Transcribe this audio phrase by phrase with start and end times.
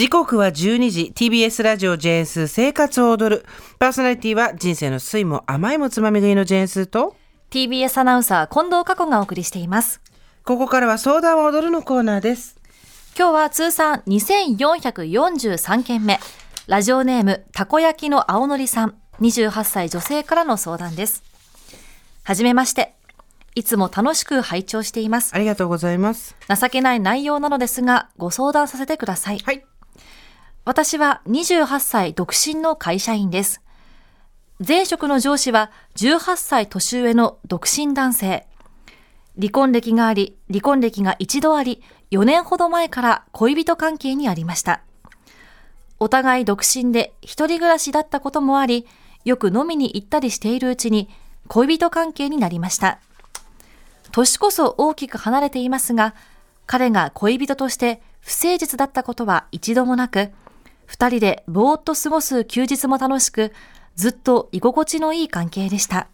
[0.00, 3.44] 時刻は12時 TBS ラジオジェーンス生活を踊る。
[3.78, 7.14] パーソナリティは人生の酸いも甘いもつまみ食いのジェーンスと。
[7.50, 10.00] TBS アナウンサー近藤佳子がお送りしています。
[10.46, 12.56] ここからは相談を踊るのコーナーです。
[13.14, 16.18] 今日は通算2443件目。
[16.66, 18.94] ラジオネームたこ焼きの青のりさん。
[19.20, 21.22] 28歳女性からの相談です。
[22.22, 22.94] はじめまして。
[23.54, 25.34] いつも楽しく拝聴しています。
[25.34, 26.36] ありがとうございます。
[26.48, 29.40] 情けない内容なのですがご相談させてください。
[29.40, 29.62] はい
[30.66, 33.62] 私は28歳独身の会社員です。
[34.66, 38.46] 前職の上司は18歳年上の独身男性。
[39.38, 44.82] 離婚歴があり、離婚歴が一度あり、4年ほど前から恋人関係にありました。
[45.98, 48.86] お互い独身で一人暮らしだったこともあり、
[49.24, 51.08] よく飲みに行ったりしているうちに
[51.48, 53.00] 恋人関係になりました。
[54.12, 56.14] 年こそ大きく離れていますが、
[56.66, 60.30] 彼が恋人として不誠実だったことは一度もなく、
[60.90, 63.52] 二人でぼーっと過ごす休日も楽しく、
[63.94, 66.08] ずっと居心地のいい関係でした。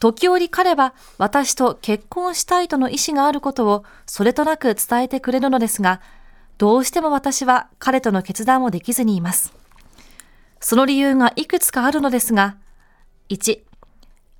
[0.00, 6.00] 時折彼は私と結婚したいとの意思があることをそれとなく伝えてくれるのですが、
[6.56, 9.52] どうしても私は彼との決断をできずにいます。
[10.60, 12.56] その理由がいくつかあるのですが、
[13.28, 13.60] 1、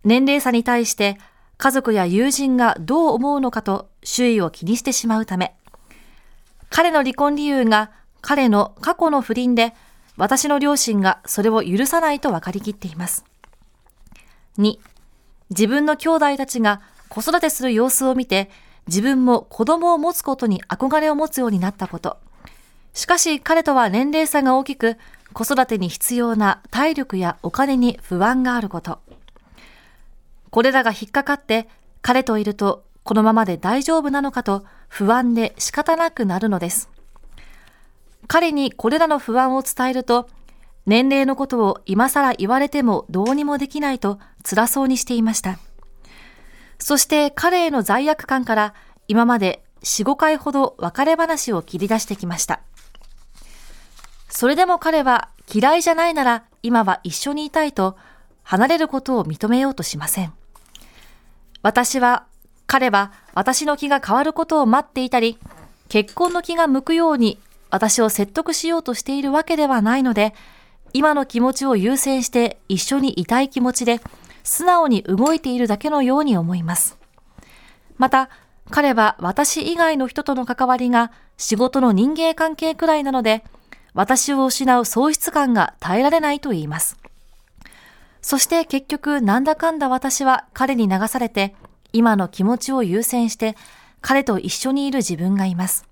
[0.04, 1.18] 年齢差に対して
[1.58, 5.54] 家族や友人がどう思うのかと周囲を気にしてしまうため、
[6.70, 7.90] 彼の離婚理由が
[8.20, 9.74] 彼の過去の不倫で、
[10.16, 13.24] 私の両親がそれを許さないと分かりきっています。
[14.58, 14.78] 2、
[15.50, 18.50] 自分の兄弟たちが子育てする様子を見て、
[18.86, 22.18] 自分も子供を持つことに憧れを持つようになったこと。
[22.94, 24.96] しかし彼とは年齢差が大きく、
[25.32, 28.98] 子育てに必要な体力やお金に不安があること。
[30.50, 31.68] これらが引っかかって
[32.00, 36.88] 彼といるとこのままで大丈夫なのかと不安で仕方なくなるのです。
[38.28, 40.28] 彼にこれらの不安を伝えると、
[40.86, 44.18] 年齢のことを今更言われてもどうにもできないと
[44.48, 45.58] 辛そうにしていました。
[46.78, 48.74] そして彼への罪悪感から
[49.08, 52.60] 今まで4、5回ほど別れ話を切り出してきました。
[54.28, 57.96] それでも彼は嫌いじゃないなら今は一緒にいたいと
[58.42, 60.32] 離れることを認めようとしません。
[61.62, 62.26] 私は、
[62.66, 65.38] 彼は私の気が変わることを待っていたり、
[65.88, 67.38] 結婚の気が向くように
[67.70, 70.34] 私を説得しようとしているわけではないので、
[70.92, 74.00] 今の気持ちを優先して一緒にいたい気持ちで、
[74.42, 76.96] 素直に動いているだけのように思います。
[77.98, 78.30] また、
[78.70, 83.44] 彼は私以外の人との関わりが仕事の人間関係くらいなので、
[83.94, 86.98] 私を失う喪失感が耐えられないと言います。
[88.20, 91.54] そして結局なんだかんだ私は彼に流されて、
[91.92, 93.56] 今の気持ちを優先して
[94.00, 95.86] 彼と一緒にいる自分がいます。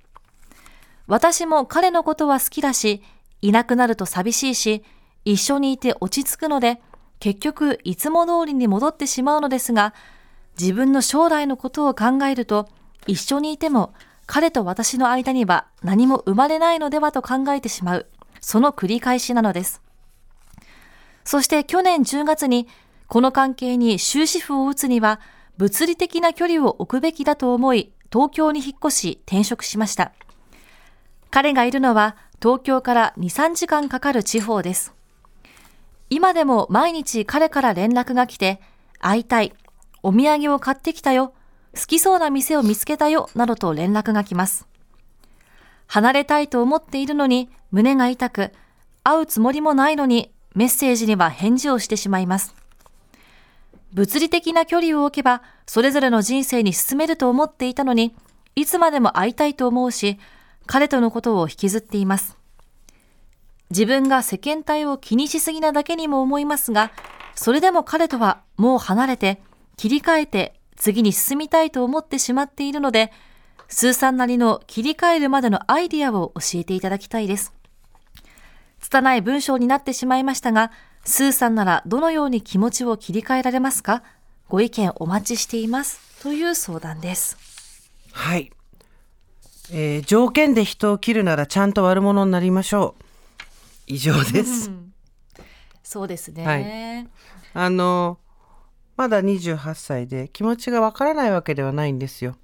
[1.07, 3.03] 私も彼のことは好きだし、
[3.43, 4.85] いなくなると寂しいし、
[5.25, 6.81] 一緒にいて落ち着くので、
[7.19, 9.95] 結局いつも通りに戻ってしまうのですが、
[10.59, 12.69] 自分の将来のことを考えると、
[13.07, 13.95] 一緒にいても
[14.27, 18.07] 彼と私の間には何も生まれないのではと考えてしまう、
[18.41, 19.83] その繰り返しなのです。
[21.25, 22.69] そして去年10月に、
[23.09, 25.21] この関係に終止符を打つには、
[25.57, 30.13] 物理的な距離を置くべきだと思い、東京に引っ越し転職しました。
[31.37, 34.95] 彼がいるのは東京から2、3時間かかる地方です。
[36.09, 38.59] 今でも毎日彼から連絡が来て、
[39.01, 39.53] 会いたい、
[40.03, 41.35] お土産を買ってきたよ、
[41.79, 44.67] 好きそうな店を見つけたよ、などと連絡が来ます。
[45.89, 48.51] 離れたいと思っているのに胸が痛く、
[49.05, 52.55] 会うつもりもないのにメッセージには返事をしてしまいます。
[53.93, 58.17] 物理的な距離を置けばそれぞれの人生に進めると思っていたのに、
[58.55, 60.19] いつまでも会いたいと思うし、
[60.67, 62.37] 彼とのことを引きずっています。
[63.71, 66.93] 自分が世間体を気にしすぎなだけにも思いますが、
[67.35, 69.41] それでも彼とはもう離れて、
[69.77, 73.13] 切り替えて次に進みたいと思ってしまっているので、
[73.69, 77.53] スーさんなりの切り替えるまでのアイディアを教えていただきたいです。
[78.81, 80.71] 拙い文章になってしまいましたが、
[81.05, 84.03] スーさんならどのように気持ちを切り替えられますか？
[84.49, 86.01] ご意見お待ちしています。
[86.23, 87.37] という相談です。
[88.13, 88.53] はい。
[89.73, 93.03] えー、条件で人を切るならちゃんと悪者になりましょう。
[93.87, 94.71] 以上です。
[95.83, 96.45] そうですね。
[96.45, 97.09] はい、
[97.55, 98.19] あの、
[98.97, 102.37] まだ28歳で気持ちがわからないわけではないんですよ。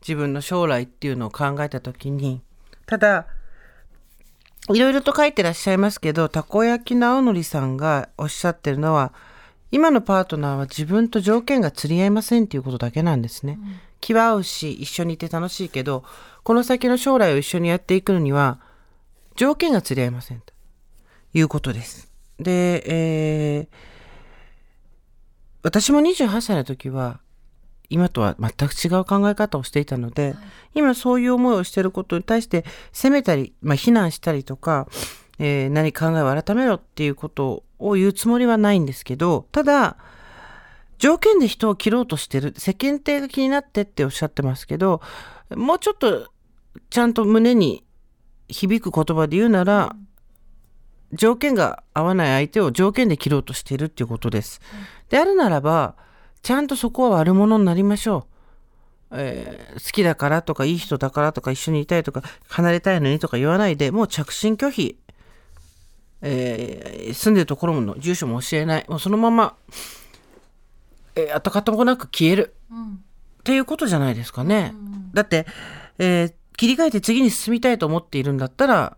[0.00, 2.42] 自分の将来っていうのを考えた時に。
[2.86, 3.26] ただ、
[4.68, 9.12] いろいろと書いてらっしゃいますけど、たこ焼きの青のりさんがおっしゃってるのは、
[9.72, 13.58] 今のパートナーは自分と条件が釣り合いませんっていうことだけなんですね。
[13.60, 16.04] うん、気は合うし、一緒にいて楽しいけど、
[16.42, 18.60] この先の将来を一緒にやっていくのには、
[19.34, 20.52] 条件が釣り合いませんと
[21.34, 22.10] いうことです。
[22.38, 23.68] で、えー
[25.62, 27.18] 私も28歳の時は
[27.88, 30.36] 今とは全く違う考え方をしていたので、
[30.74, 34.86] 今そういう思いをしていることに対して責めたり、まあ、非難したりとか、
[35.40, 39.96] えー何考えを改めろっていうことを言うつもりはないんですけどただ
[40.98, 45.00] 条件で人を切ろうとしてる世間体が気になってっておっしゃってますけど
[45.54, 46.30] もうちょっと
[46.90, 47.84] ちゃんと胸に
[48.48, 49.96] 響く言葉で言うなら、
[51.12, 54.60] 条件が合わない相手を条件で切ろうとしているっていうことです。
[55.08, 55.94] であるならば
[56.42, 58.26] ちゃんとそこは悪者になりましょ
[59.10, 59.16] う。
[59.18, 64.98] えー好きだからとかいい人だからとか一緒にいたいとか離れたいのにとか言わないでもう着信拒否、
[66.22, 69.54] えー住んでるところも住所も教えないもうそのまま、
[71.16, 72.54] えー跡形もなく消える。
[72.70, 72.94] うん。
[72.94, 72.98] っ
[73.44, 74.74] ていうことじゃないですかね。
[75.12, 75.46] だって、
[75.98, 78.96] えー切り替えて次に進みたいと思っているんだったら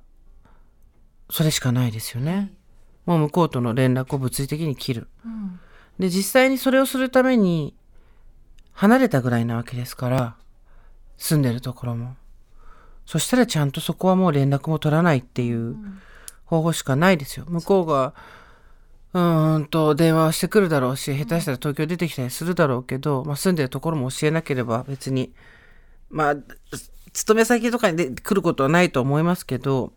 [1.29, 2.53] それしかないですよね。
[3.05, 5.09] もう向こうとの連絡を物理的に切る。
[5.25, 5.61] うん。
[5.99, 7.75] で実際にそれをするために
[8.73, 10.37] 離れたぐらいなわけですから
[11.17, 12.15] 住んでるところも。
[13.07, 15.75] そしたらちゃんとそこはもう連絡も取らないっていう
[16.45, 17.47] 方法しかないですよ。
[17.49, 18.15] 向こうが
[19.15, 25.33] うーんと電話をしてくるだろうし下手したら東京出てきたりするだろうけど、まあ、住んでるところも教えなければ別に
[26.11, 26.37] まあ
[27.13, 29.93] 勤め先とかにで来ることはないと思いますけど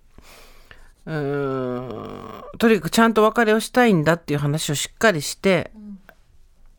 [1.06, 5.72] うーんとにかくちゃんと別れをしたいんだっていう話をしっかりして、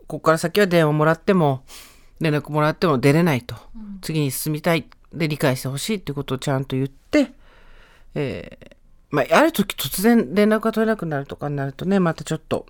[0.06, 1.64] ここから先は電話もらっても
[2.20, 3.56] 連絡もらっても出れないと、
[4.00, 4.86] 次に進みたい。
[5.12, 7.32] で理解してほしいっていうことをちゃんと言って、
[8.14, 8.81] えー
[9.12, 12.66] まあ、ある時突然連絡が取れなくなるとかになるとねまたちょっと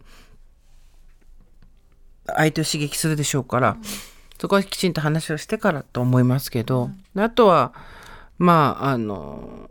[2.26, 3.76] 相手を刺激するでしょうから、
[4.38, 7.72] そこはきちんと話をしてからと思いますけど、あとは
[8.38, 9.68] まああの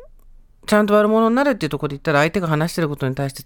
[0.66, 3.44] ちゃんと悪者になるっていうところで言ったら相手が話してることに対して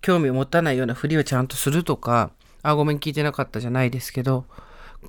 [0.00, 2.30] 興味を持たないようなふりをちゃんとするとか
[2.62, 4.46] あごめん聞いてなかったじゃないですけど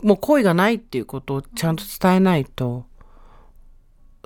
[0.04, 2.86] もう好意がないっていうことをちゃんと伝えないと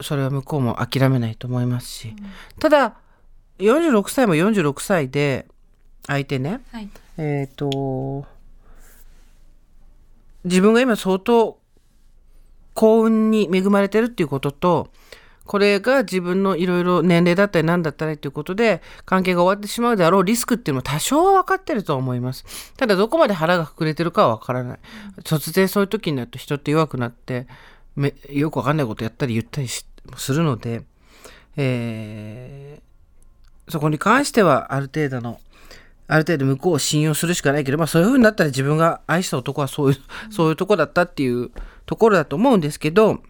[0.02, 2.16] それは向こうも諦めないと思いますし、
[2.60, 2.96] ただ
[3.60, 5.48] 46歳も46歳で
[6.08, 8.26] 相手ねはいえっ、と
[10.44, 11.60] 自分が今相当
[12.74, 14.90] 幸運に恵まれてるっていうことと
[15.46, 22.74] これが自分のいろいろ年齢だったり何だったりっていうことで関係が終わってしまうであろうリスクっていうのも多少は分かってるとは思います。
[22.78, 24.80] ただどこまで腹が膨れてるかは分からない。
[25.24, 27.48] 突然そういう時になると人って弱くなって
[27.96, 29.86] めよく分かんないことやったり言ったりし
[30.16, 30.84] するので、
[31.58, 32.93] えー
[33.70, 35.40] そこに関してはある程度の
[36.08, 39.98] ある程度向こうを信用するしかないけど、まあ、そういう風になったら自分が愛した男はそういう、
[40.32, 41.52] そういうとこだったっていう
[41.86, 43.24] ところだと思うんですけど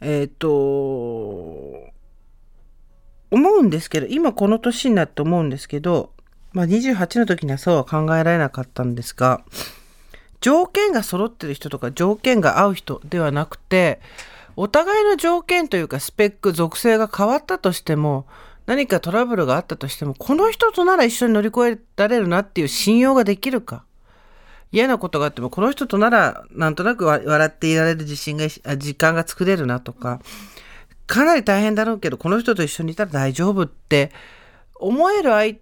[0.00, 0.48] えっ、と
[3.30, 6.12] 思うんですけど今この年になって思うんですけど、
[6.52, 9.42] まあ、28の時にはそうは考えられなかったんですが
[10.40, 14.00] 条件が揃ってる人とか条件が合う人ではなくて
[14.56, 18.26] お互いの条件というかスペック属性が変わったとしても
[18.66, 23.84] 何かトラブルがあったとしてもこの人となら一緒に乗り越えられるなっていう信用ができるか？
[24.72, 30.20] 嫌なことがあってもこの人とならなんとなく笑っていられる自信が時間が作れるなとか
[31.06, 34.10] かなり大変だろうけどこの人と一緒にいたら大丈夫って
[34.74, 35.56] 思える相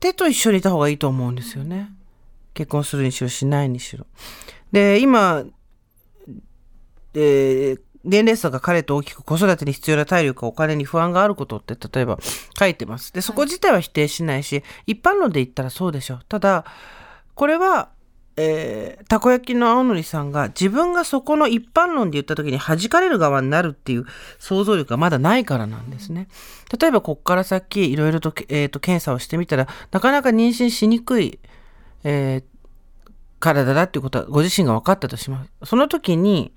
[0.00, 1.90] 手と一緒にいた方がいいと思うんですよね。
[2.54, 4.06] 結婚するにしろしないにしろ。
[4.72, 5.44] で今、
[7.14, 12.18] えー年齢差が彼と大きく子育てに必要な体力お金に不安があることって例えば
[12.58, 13.12] 書いてます。
[13.12, 16.20] でそこ自体は否定しないし一般論で言ったらそうでしょう。
[16.28, 16.64] ただ
[17.34, 17.90] これは
[18.38, 24.04] えーたこ焼きの青のりさんが自分がそこの一般論で言った時に弾かれる側になるっていう
[24.38, 26.28] 想像力がまだないからなんですね。
[26.78, 31.38] 例えばこっから先いろいろと,、えーと検査をしてみたらなかなか妊娠しにくい、
[32.04, 32.56] えー
[33.38, 35.50] 体だっていうことはご自身が分かったとします。
[35.64, 36.52] その時に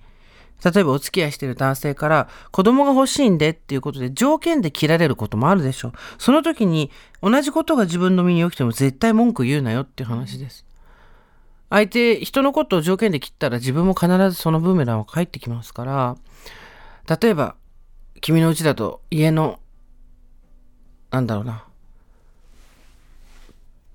[0.64, 5.92] 例えばお付き合いしている男性から子供が欲しいんでっていうことで条件で切られることもあるでしょう。
[6.18, 10.66] その時に同じことが自分の身に起きても絶対文句言うなよっていう話です。
[11.70, 16.18] 相手、人のことを条件で切ったら自分も必ずそのブーメランは返ってきますから、
[17.08, 17.56] 例えば、
[18.22, 19.60] 君のうちだと家の、
[21.12, 21.64] なんだろうな、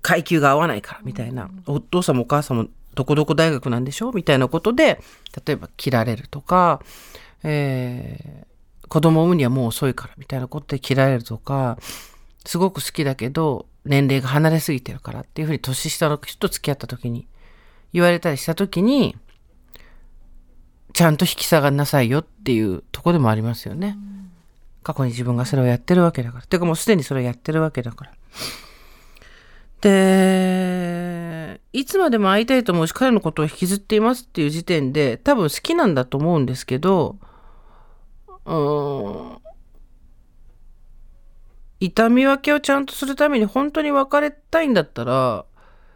[0.01, 4.11] 階級が合わないからみたいな、お父さんもお母さんもどこどこ大学なんでしょ？
[4.11, 4.99] みたいなことで、
[5.45, 6.81] 例えば切られるとか、
[7.43, 8.55] えー
[8.87, 11.79] 子供を産むにはもう遅いからみたいなことで切られるとか、
[12.45, 17.27] すごく好きだけど、年齢が離れすぎてるからっていうふうに年下の人と付き合った時に
[17.93, 19.17] 言われたりした時に、
[20.93, 23.97] ちゃんと引き下がんなさいよっていうとこでもありますよね。
[24.83, 26.45] 過去に自分がそれをやってるわけだから。
[26.45, 28.11] てかもうすでにそれをやってるわけだから。
[29.81, 29.89] で、
[31.75, 37.17] いつまでも会いたいと思うし、彼のことを引きずっていますっていう時点で、多分好きなんだと思うんですけど、
[38.45, 39.37] うん、
[41.81, 45.43] 痛み分けをちゃんとするために本当に別れたいんだったら、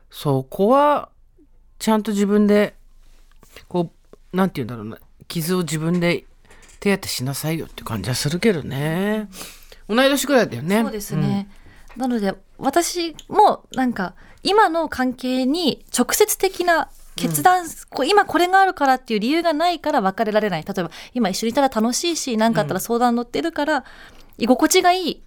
[0.10, 1.10] そこは、
[1.78, 2.76] ちゃんと自分で、
[3.70, 3.94] こ
[4.34, 4.98] う、なんて言うんだろうな、
[5.30, 6.26] 傷を自分で
[6.82, 9.30] 手当てしなさいよって感じはするけどね。
[9.88, 10.82] 同い年ぐらいだよね。
[10.84, 11.48] そうですね。
[12.00, 20.64] なので私もなんか今の関係に直接的な決断、こう今これがあるからっていう理由がないから別れられない。
[20.64, 23.84] 例えば今一緒にいたら楽しいし何かあったら相談乗ってるから、
[24.38, 25.24] 居心地がいい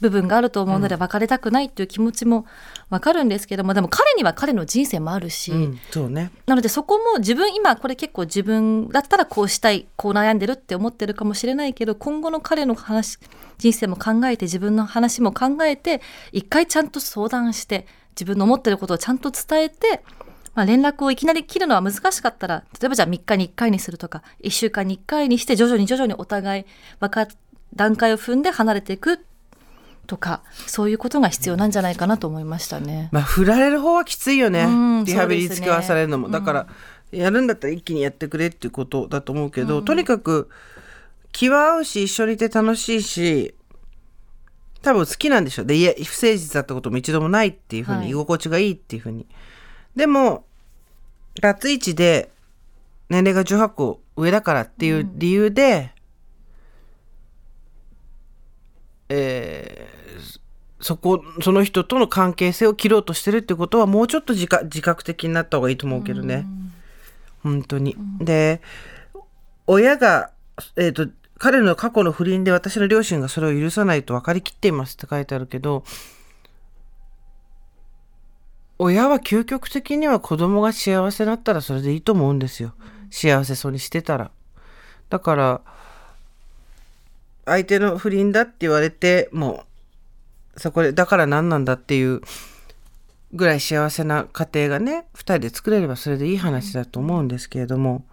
[0.00, 2.46] 部分があると思うので別れたくないっていう気持ちも
[2.92, 6.30] わかるんですけどもでも彼には彼の人生もあるし、うん、そうね。
[6.44, 13.18] なのでそこも自分今これ結構自分だったらこうしたいこう悩んでるって思ってるかもしれないけど今後の彼の話
[13.56, 20.02] 人生も考えて自分の話も考えて一回ちゃんと相談して自分の思ってることをちゃんと伝えて、
[20.54, 26.64] まあ、連絡をいきなり切るのは難しかったら例えばじゃあ3日に1回にするとか1週間に1回にして徐々に徐々にお互い
[27.00, 27.26] 分か
[27.74, 29.24] 段階を踏んで離れていく
[30.06, 33.08] とかそういうことが必要なんじゃないかなと思いましたね。
[33.12, 34.64] まあ、振られる方はきついよね。
[34.64, 36.28] うんリハビリ付き合わされるのも。
[36.28, 36.66] だから、
[37.12, 40.48] やるんだったら一気にやってくれっていうことだと思うけど、とにかく、
[41.30, 43.54] 気は合うし、一緒にいて楽しいし、
[44.82, 45.66] 多分好きなんでしょう。
[45.66, 49.26] で、いや、不誠実だったことも一度もないっていうふうに、はい居心地がいいっていうふうに。
[49.94, 50.44] でも、
[51.40, 52.30] ラツイチで、
[53.08, 55.94] 年齢が18個上だからっていう理由で、
[59.08, 59.91] えー
[60.82, 66.44] そこ、その人との関係性を切ろうとしてるってことは、もうちょっと自覚自覚的になった方がいいと思うけどね。
[67.42, 67.96] 本当に。
[68.20, 68.60] で、
[69.66, 70.32] 親が、
[70.76, 71.06] えっ、と、
[71.38, 75.84] 彼の過去の不倫で私の両親がそれを許さないと分かりきっていますって書いてあるけど、
[78.78, 82.74] 親は究極的には子供が幸せだったらそれでいいと思うんですよ。
[83.10, 84.32] 幸せそうにしてたら。
[85.08, 85.60] だから、
[87.44, 89.71] 相手の不倫だって言われて、もう、
[90.56, 92.20] そこで、だから何なんだっていう
[93.32, 98.04] ぐらい幸せな家庭がね、二人で作れればそれでいい話だと思うんですけれども。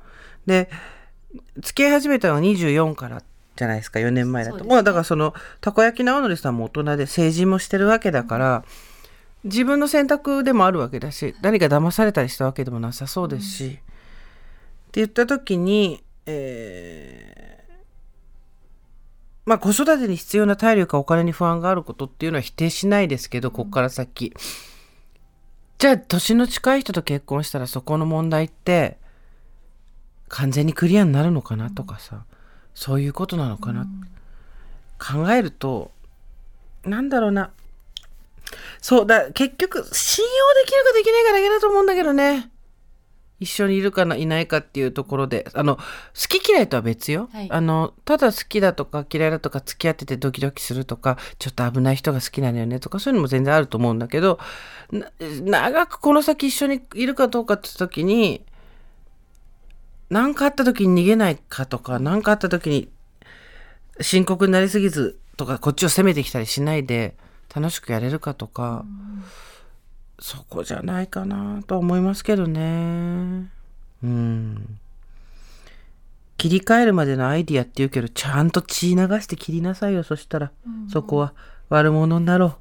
[0.46, 0.70] で、
[1.60, 3.22] 付き合い始めたのが24から
[3.56, 4.64] じゃないですか、4年前だと。
[4.66, 8.64] まあだからその、たこ焼き直則さんも大人で成人もしてるわけだから、
[9.44, 13.66] 自分の選択でもあるわけだし、何か騙されたりしたわけでもなさそうですし。
[13.68, 17.59] って言った時に、えー
[19.50, 24.32] まあ子育てに必要な体力やお金に不安があることっていうのは否定しないですけど、こっから先。
[25.80, 29.00] じゃあ、年の近い人と結婚したらそこの問題って、
[30.28, 32.26] 完全にクリアになるのかなとかさ、
[32.76, 33.88] そういうことなのかな、
[35.00, 35.90] 考えると、
[36.86, 37.50] なんだろうな。
[38.82, 42.52] そうだ、結局、信用できるかできないかだけだと思うんだけどね。
[43.40, 45.84] 一緒にいるかないないかっていうところで、あの、好
[46.40, 47.30] き嫌いとは別よ。
[47.32, 47.48] はい。
[47.50, 54.40] あの、ただ好きだとか嫌いだとか付き合っててドキドキするとか、ちょっと危ない人が好きなのよねとか、そういうのも全然あると思うんだけど、
[54.92, 55.12] な
[55.62, 58.44] 長くこの先一緒にいるかどうかって時に、
[60.10, 62.90] 何かあった時に逃げないかとか、何かあった時に
[64.02, 67.16] 深刻になりすぎずとか、こっちを責めてきたりしないで
[67.54, 68.86] 楽しくやれるかとか、
[70.20, 73.50] そこじゃないかなとは思いますけどね。
[74.04, 74.80] うん。
[76.38, 80.52] 切り替えるまでのアイディアって言うけど、ちゃんと血流して切りなさいよ、そしたら。
[80.92, 81.34] そこは
[81.70, 82.58] 悪者になろ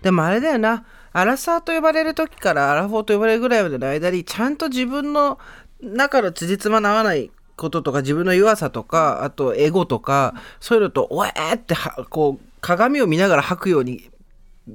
[0.00, 0.02] う。
[0.02, 0.84] でもあれだよな。
[1.12, 5.38] アラサーと呼ばれる時からアラフォーと呼ばれるぐらいまでの間に、ちゃんと自分の
[5.82, 14.10] 中の辻褄の合わないこととか、自分の弱さとか、あとエゴとか、そういうのと、おえーっては、こう、鏡を見ながら吐くように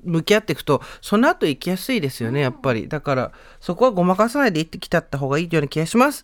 [0.04, 2.88] 向き合っていくと、その後行きやすいですよね、やっぱり。
[2.88, 6.24] だから、そこはごまかさないで行ってきたった方がいいような気がします。